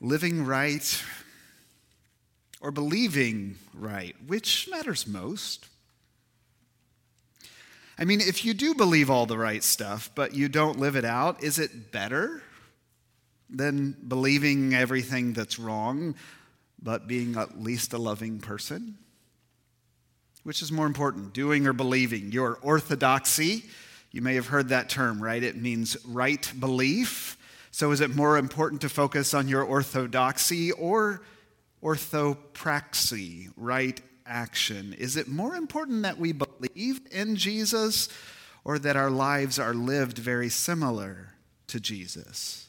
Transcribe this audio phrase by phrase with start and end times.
[0.00, 1.02] living right
[2.60, 4.16] or believing right?
[4.26, 5.66] Which matters most?
[7.98, 11.04] I mean, if you do believe all the right stuff, but you don't live it
[11.04, 12.42] out, is it better
[13.50, 16.14] than believing everything that's wrong,
[16.80, 18.98] but being at least a loving person?
[20.44, 22.30] Which is more important, doing or believing?
[22.30, 23.64] Your orthodoxy,
[24.12, 25.42] you may have heard that term, right?
[25.42, 27.36] It means right belief.
[27.70, 31.22] So is it more important to focus on your orthodoxy or
[31.82, 34.94] orthopraxy, right action?
[34.98, 38.08] Is it more important that we believe in Jesus
[38.64, 41.34] or that our lives are lived very similar
[41.68, 42.68] to Jesus?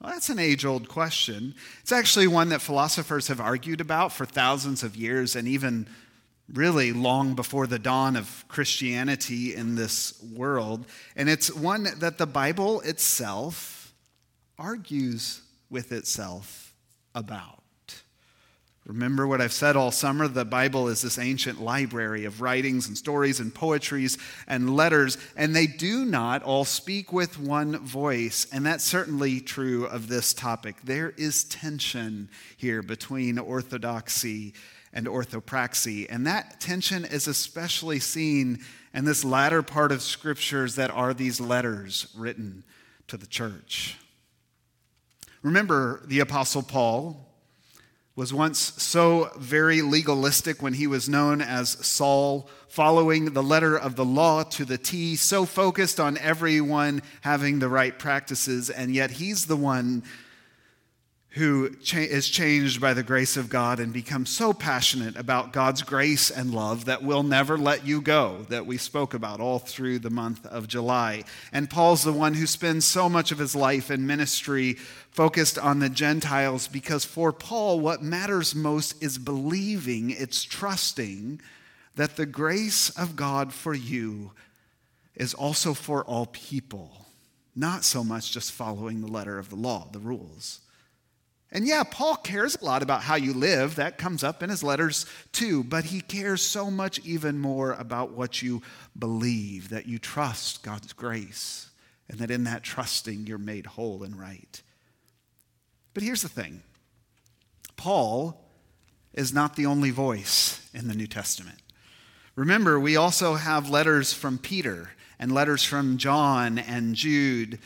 [0.00, 1.54] Well, that's an age old question.
[1.82, 5.86] It's actually one that philosophers have argued about for thousands of years and even
[6.52, 10.86] really long before the dawn of Christianity in this world.
[11.16, 13.79] And it's one that the Bible itself
[14.60, 16.74] argues with itself
[17.14, 17.56] about.
[18.86, 20.26] Remember what I've said all summer?
[20.26, 25.54] The Bible is this ancient library of writings and stories and poetries and letters, and
[25.54, 28.46] they do not all speak with one voice.
[28.52, 30.76] And that's certainly true of this topic.
[30.82, 34.54] There is tension here between orthodoxy
[34.92, 38.58] and orthopraxy, and that tension is especially seen
[38.92, 42.64] in this latter part of scriptures that are these letters written
[43.06, 43.96] to the church.
[45.42, 47.26] Remember the Apostle Paul
[48.14, 53.96] was once so very legalistic when he was known as Saul, following the letter of
[53.96, 59.12] the law to the T, so focused on everyone having the right practices, and yet
[59.12, 60.02] he's the one
[61.34, 65.82] who cha- is changed by the grace of God and becomes so passionate about God's
[65.82, 70.00] grace and love that will never let you go, that we spoke about all through
[70.00, 71.22] the month of July.
[71.52, 74.74] And Paul's the one who spends so much of his life in ministry
[75.10, 81.40] focused on the Gentiles because for Paul, what matters most is believing, it's trusting
[81.94, 84.32] that the grace of God for you
[85.14, 87.06] is also for all people,
[87.54, 90.60] not so much just following the letter of the law, the rules.
[91.52, 93.74] And yeah, Paul cares a lot about how you live.
[93.74, 95.64] That comes up in his letters too.
[95.64, 98.62] But he cares so much even more about what you
[98.96, 101.70] believe, that you trust God's grace,
[102.08, 104.62] and that in that trusting you're made whole and right.
[105.92, 106.62] But here's the thing
[107.76, 108.40] Paul
[109.12, 111.58] is not the only voice in the New Testament.
[112.36, 117.58] Remember, we also have letters from Peter and letters from John and Jude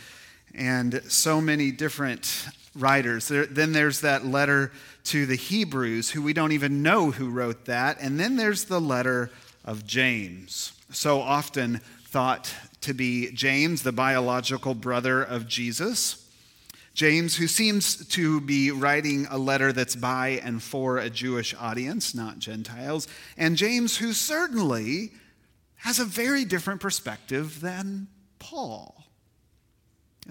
[0.54, 3.28] and so many different writers.
[3.28, 4.72] There, then there's that letter
[5.04, 7.98] to the Hebrews, who we don't even know who wrote that.
[8.00, 9.30] And then there's the letter
[9.64, 16.20] of James, so often thought to be James, the biological brother of Jesus.
[16.94, 22.14] James, who seems to be writing a letter that's by and for a Jewish audience,
[22.14, 23.08] not Gentiles.
[23.36, 25.10] And James, who certainly
[25.76, 28.06] has a very different perspective than
[28.38, 29.03] Paul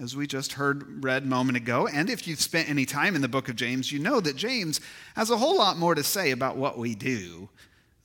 [0.00, 1.86] as we just heard read a moment ago.
[1.86, 4.80] And if you've spent any time in the book of James, you know that James
[5.14, 7.48] has a whole lot more to say about what we do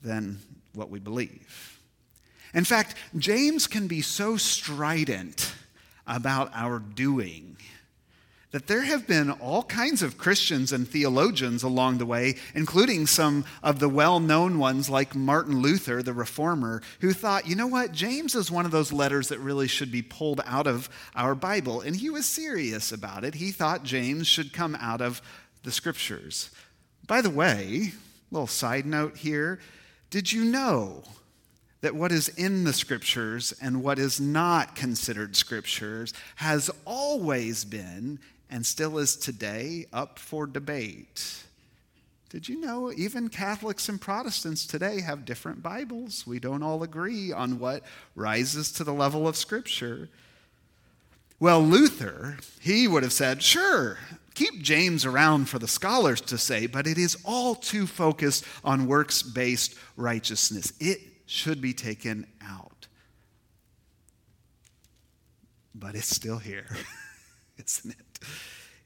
[0.02, 0.40] than
[0.74, 1.80] what we believe.
[2.54, 5.54] In fact, James can be so strident
[6.08, 7.58] about our doing
[8.52, 13.46] that there have been all kinds of Christians and theologians along the way, including some
[13.62, 17.92] of the well known ones like Martin Luther, the reformer, who thought, you know what,
[17.92, 21.82] James is one of those letters that really should be pulled out of our Bible.
[21.82, 23.36] And he was serious about it.
[23.36, 25.22] He thought James should come out of
[25.64, 26.50] the scriptures.
[27.06, 27.94] By the way,
[28.32, 29.60] little side note here
[30.10, 31.04] did you know
[31.82, 38.20] that what is in the scriptures and what is not considered scriptures has always been
[38.50, 41.44] and still is today up for debate.
[42.30, 46.28] Did you know even Catholics and Protestants today have different Bibles?
[46.28, 47.84] We don't all agree on what
[48.16, 50.10] rises to the level of Scripture.
[51.40, 53.98] Well, Luther, he would have said, sure,
[54.36, 58.88] keep James around for the scholars to say, but it is all too focused on
[58.88, 60.74] works based righteousness.
[60.80, 62.88] It should be taken out.
[65.76, 66.66] But it's still here,
[67.64, 68.28] isn't it?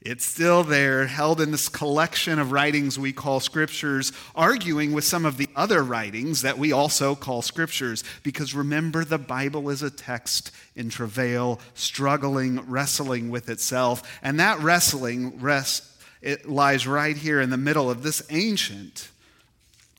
[0.02, 5.24] It's still there, held in this collection of writings we call scriptures, arguing with some
[5.24, 8.04] of the other writings that we also call scriptures.
[8.22, 14.02] Because remember, the Bible is a text in travail, struggling, wrestling with itself.
[14.22, 15.84] And that wrestling rest,
[16.20, 19.08] it lies right here in the middle of this ancient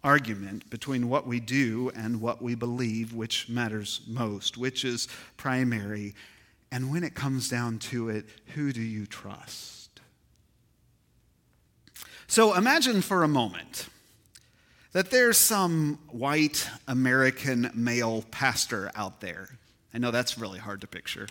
[0.05, 6.13] argument between what we do and what we believe, which matters most, which is primary.
[6.71, 9.99] And when it comes down to it, who do you trust?
[12.27, 13.89] So imagine for a moment
[14.91, 19.49] that there's some white American male pastor out there.
[19.93, 21.27] I know that's really hard to picture.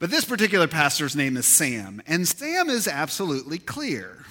[0.00, 4.24] But this particular pastor's name is Sam, and Sam is absolutely clear.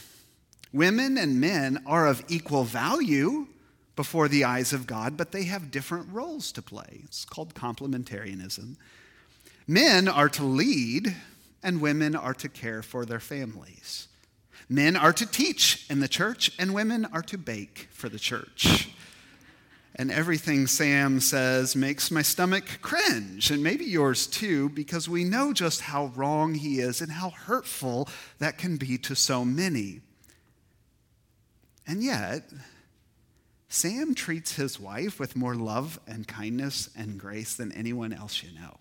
[0.74, 3.48] Women and men are of equal value
[3.96, 7.02] before the eyes of God, but they have different roles to play.
[7.04, 8.75] It's called complementarianism.
[9.68, 11.16] Men are to lead,
[11.62, 14.08] and women are to care for their families.
[14.68, 18.90] Men are to teach in the church, and women are to bake for the church.
[19.96, 25.54] And everything Sam says makes my stomach cringe, and maybe yours too, because we know
[25.54, 28.10] just how wrong he is and how hurtful
[28.40, 30.02] that can be to so many.
[31.86, 32.50] And yet,
[33.68, 38.52] Sam treats his wife with more love and kindness and grace than anyone else you
[38.54, 38.78] know.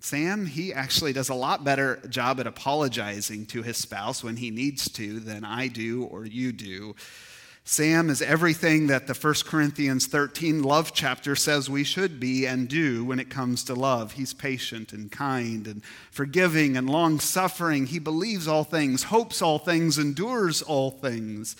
[0.00, 4.50] Sam, he actually does a lot better job at apologizing to his spouse when he
[4.50, 6.94] needs to than I do or you do.
[7.70, 12.68] Sam is everything that the 1 Corinthians 13 love chapter says we should be and
[12.68, 14.10] do when it comes to love.
[14.10, 15.80] He's patient and kind and
[16.10, 17.86] forgiving and long suffering.
[17.86, 21.54] He believes all things, hopes all things, endures all things.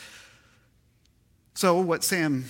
[1.55, 2.47] So, what Sam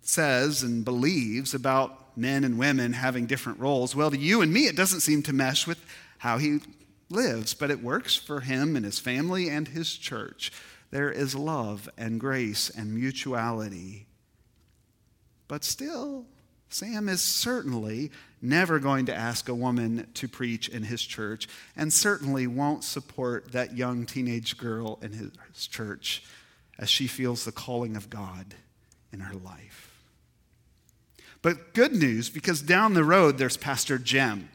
[0.00, 3.94] says and believes about men and women having different roles.
[3.94, 5.84] Well, to you and me, it doesn't seem to mesh with
[6.16, 6.60] how he
[7.10, 10.50] lives, but it works for him and his family and his church.
[10.94, 14.06] There is love and grace and mutuality.
[15.48, 16.24] But still,
[16.68, 21.92] Sam is certainly never going to ask a woman to preach in his church, and
[21.92, 26.22] certainly won't support that young teenage girl in his church
[26.78, 28.54] as she feels the calling of God
[29.12, 30.00] in her life.
[31.42, 34.48] But good news, because down the road there's Pastor Jim.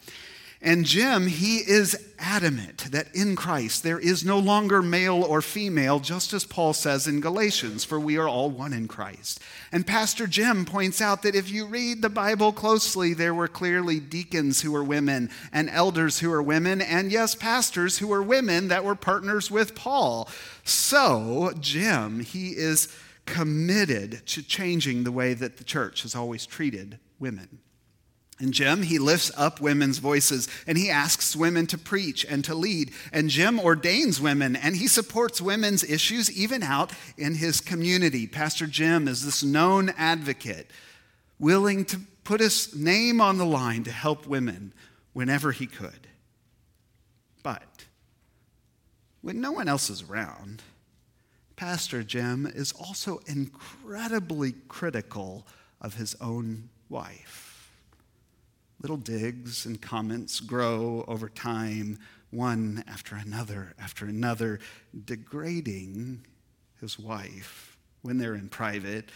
[0.62, 6.02] And Jim, he is adamant that in Christ there is no longer male or female,
[6.02, 9.40] just as Paul says in Galatians, for we are all one in Christ.
[9.72, 14.02] And Pastor Jim points out that if you read the Bible closely, there were clearly
[14.02, 18.68] deacons who were women, and elders who were women, and yes, pastors who were women
[18.68, 20.28] that were partners with Paul.
[20.66, 22.94] So, Jim, he is
[23.26, 27.60] committed to changing the way that the church has always treated women.
[28.40, 32.56] And Jim, he lifts up women's voices and he asks women to preach and to
[32.56, 32.92] lead.
[33.12, 38.28] And Jim ordains women and he supports women's issues even out in his community.
[38.28, 40.72] Pastor Jim is this known advocate,
[41.38, 44.74] willing to put his name on the line to help women
[45.12, 46.08] whenever he could.
[47.44, 47.86] But
[49.22, 50.62] when no one else is around,
[51.58, 55.46] Pastor Jim is also incredibly critical
[55.82, 57.49] of his own wife.
[58.82, 62.00] Little digs and comments grow over time,
[62.32, 64.60] one after another after another,
[65.06, 66.26] degrading
[66.80, 69.10] his wife when they're in private,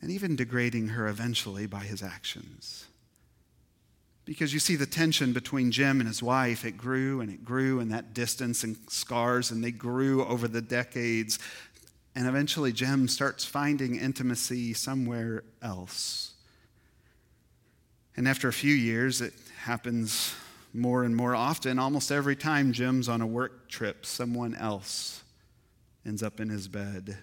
[0.00, 2.86] and even degrading her eventually by his actions.
[4.24, 7.80] Because you see the tension between Jim and his wife, it grew and it grew,
[7.80, 11.38] and that distance and scars, and they grew over the decades.
[12.14, 16.29] And eventually, Jim starts finding intimacy somewhere else.
[18.16, 20.34] And after a few years, it happens
[20.72, 21.78] more and more often.
[21.78, 25.22] Almost every time Jim's on a work trip, someone else
[26.04, 27.18] ends up in his bed.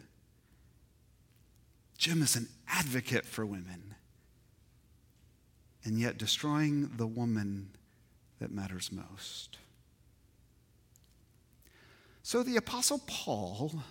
[1.97, 3.95] Jim is an advocate for women
[5.83, 7.69] and yet destroying the woman
[8.39, 9.57] that matters most.
[12.23, 13.83] So the Apostle Paul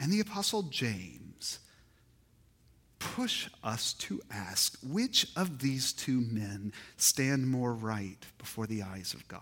[0.00, 1.60] and the Apostle James
[3.14, 9.14] push us to ask which of these two men stand more right before the eyes
[9.14, 9.40] of God?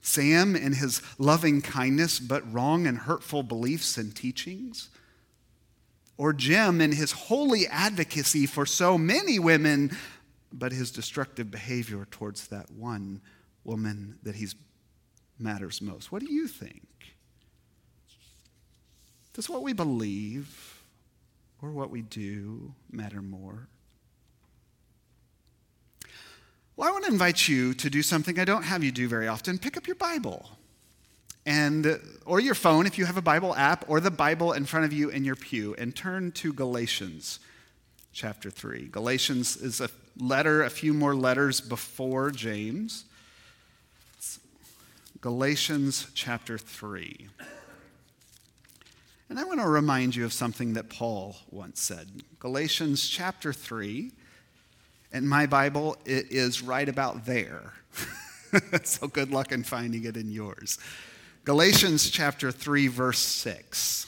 [0.00, 4.88] Sam in his loving kindness but wrong and hurtful beliefs and teachings?
[6.18, 9.96] or Jim in his holy advocacy for so many women,
[10.52, 13.20] but his destructive behavior towards that one
[13.64, 14.48] woman that he
[15.38, 16.10] matters most.
[16.10, 16.82] What do you think?
[19.34, 20.75] Does what we believe
[21.66, 23.68] or what we do matter more?
[26.76, 29.26] Well, I want to invite you to do something I don't have you do very
[29.26, 29.58] often.
[29.58, 30.50] Pick up your Bible
[31.44, 34.84] and or your phone if you have a Bible app or the Bible in front
[34.84, 37.40] of you in your pew and turn to Galatians
[38.12, 38.88] chapter 3.
[38.88, 43.04] Galatians is a letter, a few more letters before James.
[45.20, 47.28] Galatians chapter 3.
[49.28, 52.22] And I want to remind you of something that Paul once said.
[52.38, 54.12] Galatians chapter 3.
[55.12, 57.72] In my Bible, it is right about there.
[58.84, 60.78] so good luck in finding it in yours.
[61.44, 64.06] Galatians chapter 3, verse 6.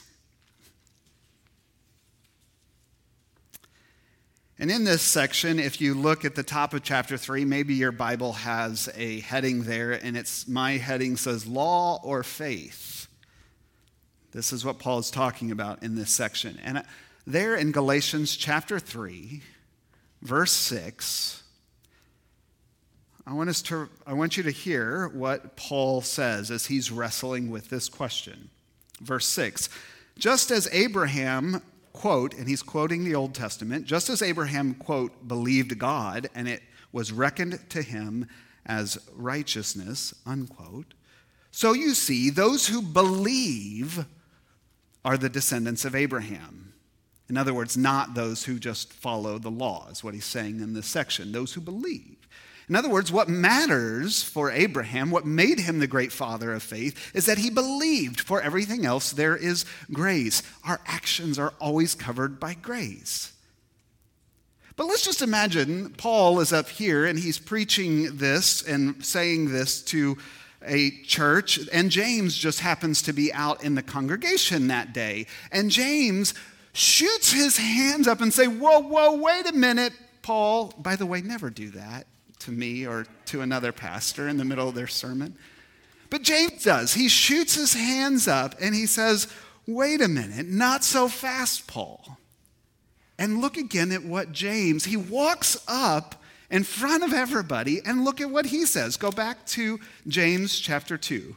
[4.61, 7.93] And in this section, if you look at the top of chapter 3, maybe your
[7.93, 12.98] Bible has a heading there, and it's my heading says law or faith.
[14.39, 16.61] This is what Paul is talking about in this section.
[16.63, 16.83] And uh,
[17.27, 19.43] there in Galatians chapter 3,
[20.23, 21.43] verse 6,
[23.27, 27.51] I want, us to, I want you to hear what Paul says as he's wrestling
[27.51, 28.49] with this question.
[29.01, 29.71] Verse 6
[30.17, 31.61] Just as Abraham
[31.93, 36.63] quote, and he's quoting the Old Testament, just as Abraham, quote, believed God and it
[36.93, 38.29] was reckoned to him
[38.65, 40.95] as righteousness, unquote.
[41.51, 44.07] So you see, those who believe
[45.05, 46.73] are the descendants of Abraham.
[47.29, 50.73] In other words, not those who just follow the law, is what he's saying in
[50.73, 52.17] this section, those who believe.
[52.69, 57.15] In other words, what matters for Abraham, what made him the great father of faith,
[57.15, 58.21] is that he believed.
[58.21, 60.43] For everything else, there is grace.
[60.65, 63.33] Our actions are always covered by grace.
[64.77, 69.83] But let's just imagine Paul is up here and he's preaching this and saying this
[69.85, 70.19] to
[70.67, 75.27] a church, and James just happens to be out in the congregation that day.
[75.53, 76.35] And James
[76.73, 80.75] shoots his hands up and say, "Whoa, whoa, wait a minute, Paul.
[80.79, 82.07] By the way, never do that
[82.41, 85.37] to me or to another pastor in the middle of their sermon.
[86.11, 86.95] But James does.
[86.95, 89.29] He shoots his hands up and he says,
[89.67, 92.19] Wait a minute, not so fast, Paul.
[93.19, 96.18] And look again at what James, he walks up
[96.51, 98.97] in front of everybody and look at what he says.
[98.97, 101.37] Go back to James chapter 2.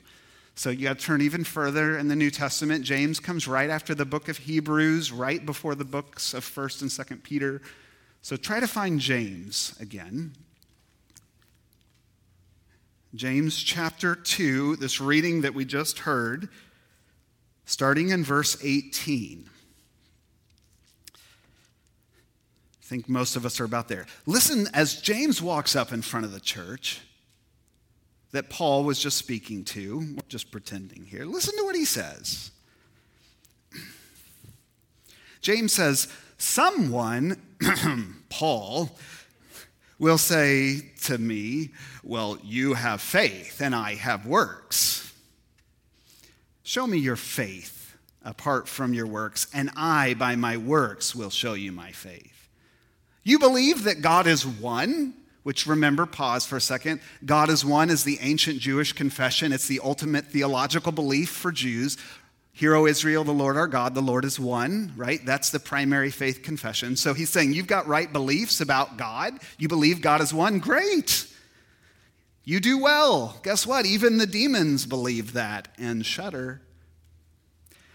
[0.55, 2.83] So you got to turn even further in the New Testament.
[2.83, 6.91] James comes right after the book of Hebrews, right before the books of 1st and
[6.91, 7.61] 2nd Peter.
[8.21, 10.33] So try to find James again.
[13.13, 16.47] James chapter 2, this reading that we just heard,
[17.65, 19.49] starting in verse 18.
[21.13, 24.05] I think most of us are about there.
[24.25, 26.99] Listen as James walks up in front of the church
[28.33, 31.23] that Paul was just speaking to, just pretending here.
[31.23, 32.51] Listen to what he says.
[35.41, 37.41] James says, Someone,
[38.29, 38.89] Paul,
[39.97, 41.69] will say to me,
[42.03, 45.13] Well, you have faith and I have works.
[46.63, 47.95] Show me your faith
[48.25, 52.31] apart from your works, and I, by my works, will show you my faith.
[53.23, 55.13] You believe that God is one,
[55.43, 57.01] which remember, pause for a second.
[57.25, 59.51] God is one is the ancient Jewish confession.
[59.51, 61.97] It's the ultimate theological belief for Jews.
[62.53, 65.25] Hear, O Israel, the Lord our God, the Lord is one, right?
[65.25, 66.95] That's the primary faith confession.
[66.95, 69.33] So he's saying, You've got right beliefs about God.
[69.57, 70.59] You believe God is one.
[70.59, 71.27] Great.
[72.43, 73.39] You do well.
[73.43, 73.85] Guess what?
[73.85, 76.61] Even the demons believe that and shudder.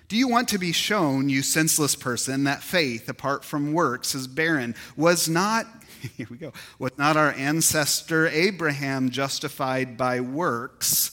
[0.08, 4.26] Do you want to be shown, you senseless person, that faith apart from works is
[4.28, 4.74] barren?
[4.96, 5.66] Was not,
[6.16, 11.12] here we go, was not our ancestor Abraham justified by works?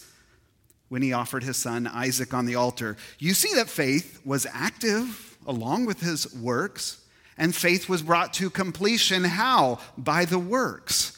[0.94, 2.98] when he offered his son Isaac on the altar.
[3.18, 7.04] You see that faith was active along with his works,
[7.36, 9.24] and faith was brought to completion.
[9.24, 9.80] How?
[9.98, 11.18] By the works.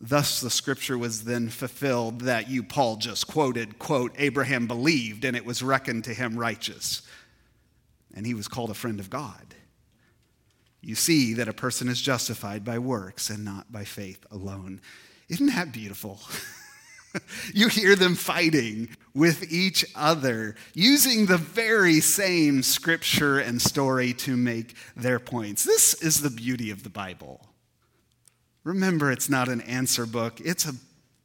[0.00, 5.36] Thus, the scripture was then fulfilled that you, Paul, just quoted, quote, Abraham believed, and
[5.36, 7.02] it was reckoned to him righteous.
[8.14, 9.54] And he was called a friend of God.
[10.80, 14.80] You see that a person is justified by works and not by faith alone.
[15.28, 16.18] Isn't that beautiful?
[17.54, 24.36] you hear them fighting with each other, using the very same scripture and story to
[24.36, 25.64] make their points.
[25.64, 27.49] This is the beauty of the Bible.
[28.64, 30.74] Remember, it's not an answer book, it's a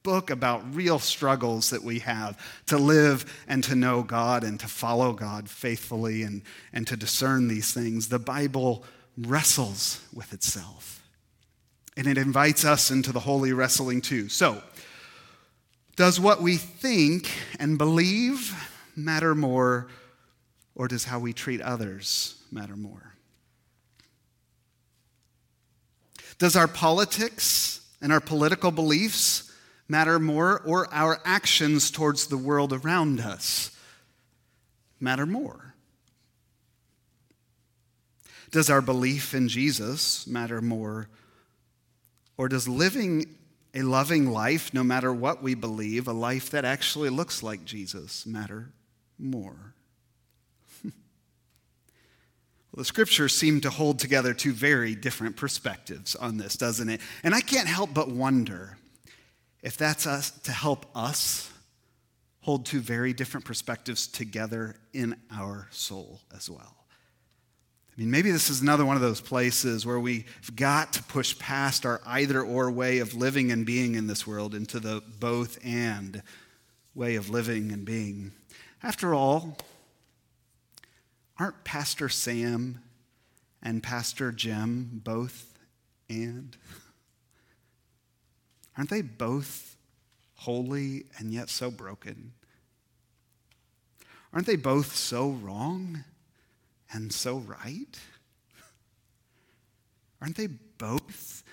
[0.03, 4.67] book about real struggles that we have to live and to know God and to
[4.67, 8.07] follow God faithfully and, and to discern these things.
[8.07, 8.85] The Bible
[9.17, 11.03] wrestles with itself.
[11.97, 14.29] And it invites us into the holy wrestling too.
[14.29, 14.61] So,
[15.95, 18.53] does what we think and believe
[18.97, 19.87] matter more,
[20.75, 23.14] or does how we treat others matter more?
[26.37, 29.51] Does our politics and our political beliefs
[29.87, 33.71] matter more, or our actions towards the world around us
[34.99, 35.75] matter more?
[38.51, 41.09] Does our belief in Jesus matter more,
[42.37, 43.35] or does living
[43.75, 48.25] a loving life, no matter what we believe, a life that actually looks like Jesus,
[48.25, 48.71] matter
[49.19, 49.73] more.
[50.83, 50.93] well,
[52.75, 57.01] the scriptures seem to hold together two very different perspectives on this, doesn't it?
[57.23, 58.77] And I can't help but wonder
[59.63, 61.51] if that's us to help us
[62.41, 66.75] hold two very different perspectives together in our soul as well.
[67.97, 71.39] I mean, maybe this is another one of those places where we've got to push
[71.39, 75.57] past our either or way of living and being in this world into the both
[75.63, 76.21] and
[76.93, 78.33] way of living and being.
[78.83, 79.57] After all,
[81.39, 82.81] aren't Pastor Sam
[83.61, 85.57] and Pastor Jim both
[86.09, 86.55] and?
[88.77, 89.77] Aren't they both
[90.35, 92.33] holy and yet so broken?
[94.33, 96.03] Aren't they both so wrong
[96.91, 97.99] and so right?
[100.21, 101.43] Aren't they both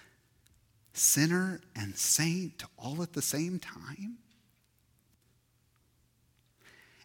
[0.92, 4.18] sinner and saint all at the same time?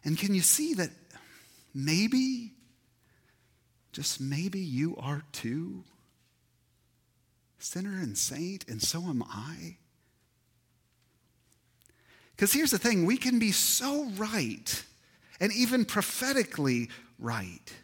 [0.04, 0.90] And can you see that
[1.74, 2.52] maybe,
[3.98, 5.82] just maybe, you are too?
[7.58, 9.76] Sinner and saint, and so am I.
[12.30, 14.84] Because here's the thing we can be so right,
[15.40, 17.74] and even prophetically right,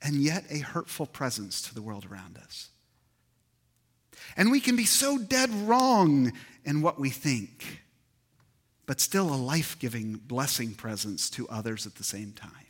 [0.00, 2.70] and yet a hurtful presence to the world around us.
[4.34, 6.32] And we can be so dead wrong
[6.64, 7.82] in what we think,
[8.86, 12.67] but still a life giving blessing presence to others at the same time.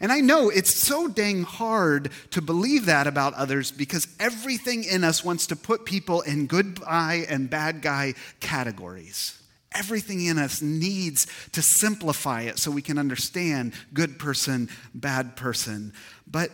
[0.00, 5.02] And I know it's so dang hard to believe that about others because everything in
[5.02, 9.42] us wants to put people in good guy and bad guy categories.
[9.72, 15.92] Everything in us needs to simplify it so we can understand good person, bad person.
[16.26, 16.50] But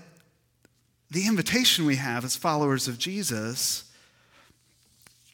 [1.10, 3.84] the invitation we have as followers of Jesus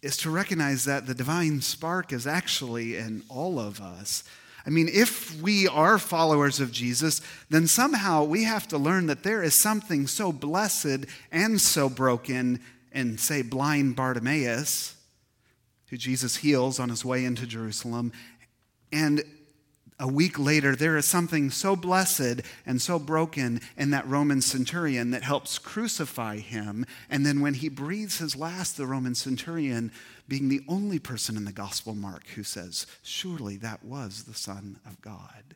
[0.03, 4.25] is to recognize that the divine spark is actually in all of us
[4.67, 9.23] I mean, if we are followers of Jesus, then somehow we have to learn that
[9.23, 12.61] there is something so blessed and so broken
[12.93, 14.95] in, say, blind Bartimaeus,
[15.89, 18.13] who Jesus heals on his way into Jerusalem,
[18.93, 19.23] and
[20.01, 25.11] a week later, there is something so blessed and so broken in that Roman centurion
[25.11, 26.87] that helps crucify him.
[27.11, 29.93] And then when he breathes his last, the Roman centurion,
[30.27, 34.81] being the only person in the Gospel Mark who says, Surely that was the Son
[34.87, 35.55] of God.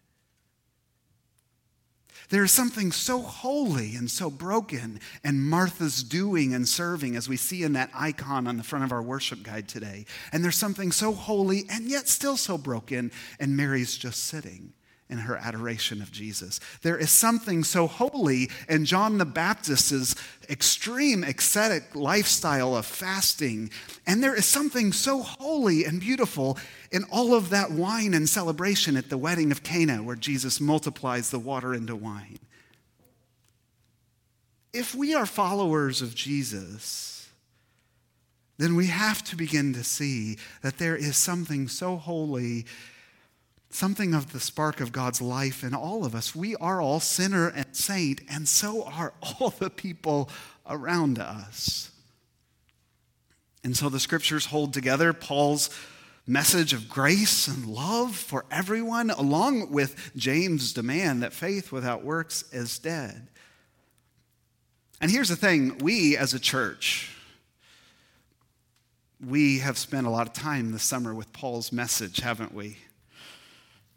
[2.31, 7.37] There is something so holy and so broken and Martha's doing and serving, as we
[7.37, 10.07] see in that icon on the front of our worship guide today.
[10.33, 14.73] And there's something so holy and yet still so broken, and Mary's just sitting
[15.11, 16.61] in her adoration of Jesus.
[16.83, 20.15] There is something so holy in John the Baptist's
[20.49, 23.71] extreme ascetic lifestyle of fasting,
[24.07, 26.59] and there is something so holy and beautiful
[26.91, 31.31] in all of that wine and celebration at the wedding of Cana where Jesus multiplies
[31.31, 32.39] the water into wine.
[34.73, 37.29] If we are followers of Jesus,
[38.57, 42.65] then we have to begin to see that there is something so holy
[43.75, 46.33] something of the spark of God's life in all of us.
[46.33, 50.31] We are all sinner and saint, and so are all the people
[50.65, 51.91] around us.
[53.65, 55.71] And so the scriptures hold together Paul's
[56.25, 62.45] message of grace and love for everyone, along with James' demand that faith without works
[62.53, 63.27] is dead.
[65.01, 67.11] And here's the thing we as a church,
[69.21, 72.79] we have spent a lot of time this summer with Paul's message, haven't we?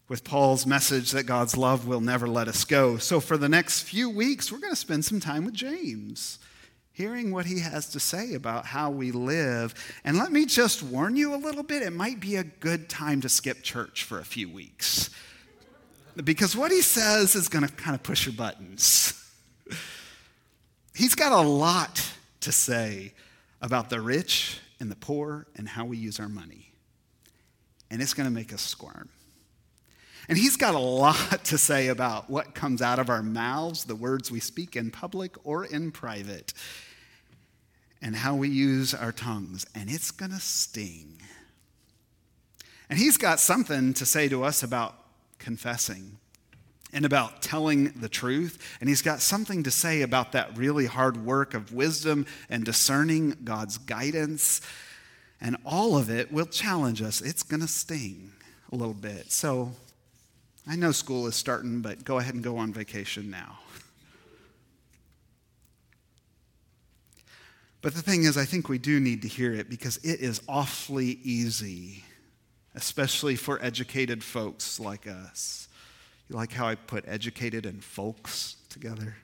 [0.10, 2.98] With Paul's message that God's love will never let us go.
[2.98, 6.40] So, for the next few weeks, we're going to spend some time with James,
[6.94, 9.74] hearing what he has to say about how we live.
[10.06, 13.22] And let me just warn you a little bit it might be a good time
[13.22, 15.10] to skip church for a few weeks.
[16.24, 19.14] Because what he says is going to kind of push your buttons.
[20.96, 22.04] He's got a lot
[22.42, 23.14] to say
[23.62, 26.72] about the rich and the poor and how we use our money.
[27.92, 29.10] And it's going to make us squirm.
[30.30, 33.96] And he's got a lot to say about what comes out of our mouths, the
[33.96, 36.54] words we speak in public or in private,
[38.02, 39.66] and how we use our tongues.
[39.74, 41.22] And it's going to sting.
[42.90, 44.96] And he's got something to say to us about
[45.40, 46.18] confessing
[46.94, 48.78] and about telling the truth.
[48.80, 53.38] And he's got something to say about that really hard work of wisdom and discerning
[53.44, 54.62] God's guidance.
[55.40, 57.22] And all of it will challenge us.
[57.22, 58.32] It's going to sting
[58.72, 59.32] a little bit.
[59.32, 59.74] So
[60.70, 63.60] I know school is starting, but go ahead and go on vacation now.
[67.82, 70.42] But the thing is, I think we do need to hear it because it is
[70.50, 72.04] awfully easy,
[72.76, 75.70] especially for educated folks like us.
[76.28, 79.16] You like how I put educated and folks together?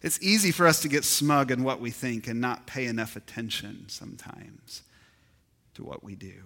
[0.00, 3.16] It's easy for us to get smug in what we think and not pay enough
[3.16, 4.82] attention sometimes
[5.74, 6.44] to what we do.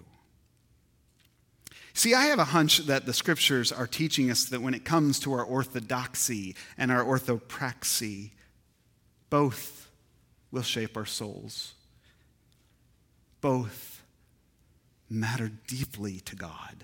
[2.03, 5.19] See, I have a hunch that the scriptures are teaching us that when it comes
[5.19, 8.31] to our orthodoxy and our orthopraxy,
[9.29, 9.89] both
[10.51, 11.75] will shape our souls.
[13.39, 14.03] Both
[15.09, 16.83] matter deeply to God.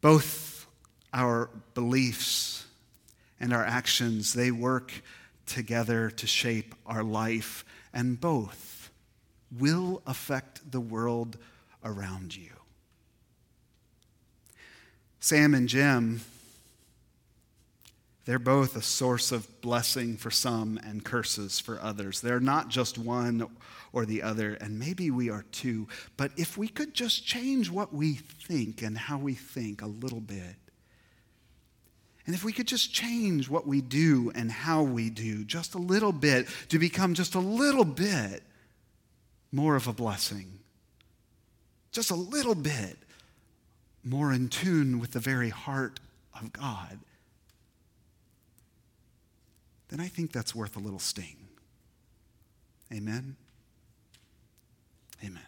[0.00, 0.66] Both
[1.14, 2.66] our beliefs
[3.38, 4.90] and our actions, they work
[5.46, 8.90] together to shape our life, and both
[9.56, 11.38] will affect the world
[11.84, 12.57] around you.
[15.20, 16.20] Sam and Jim,
[18.24, 22.20] they're both a source of blessing for some and curses for others.
[22.20, 23.48] They're not just one
[23.92, 25.88] or the other, and maybe we are too.
[26.16, 30.20] But if we could just change what we think and how we think a little
[30.20, 30.56] bit,
[32.26, 35.78] and if we could just change what we do and how we do just a
[35.78, 38.42] little bit to become just a little bit
[39.50, 40.58] more of a blessing,
[41.90, 42.98] just a little bit
[44.04, 46.00] more in tune with the very heart
[46.40, 46.98] of God,
[49.88, 51.36] then I think that's worth a little sting.
[52.92, 53.36] Amen?
[55.24, 55.47] Amen.